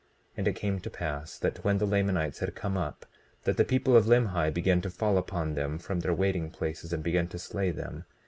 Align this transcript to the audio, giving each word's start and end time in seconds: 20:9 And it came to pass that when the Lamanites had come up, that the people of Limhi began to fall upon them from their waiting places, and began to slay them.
20:9 0.01 0.07
And 0.37 0.47
it 0.47 0.55
came 0.55 0.79
to 0.79 0.89
pass 0.89 1.37
that 1.37 1.63
when 1.63 1.77
the 1.77 1.85
Lamanites 1.85 2.39
had 2.39 2.55
come 2.55 2.75
up, 2.75 3.05
that 3.43 3.55
the 3.57 3.63
people 3.63 3.95
of 3.95 4.05
Limhi 4.07 4.51
began 4.51 4.81
to 4.81 4.89
fall 4.89 5.15
upon 5.15 5.53
them 5.53 5.77
from 5.77 5.99
their 5.99 6.11
waiting 6.15 6.49
places, 6.49 6.91
and 6.91 7.03
began 7.03 7.27
to 7.27 7.37
slay 7.37 7.69
them. 7.69 8.05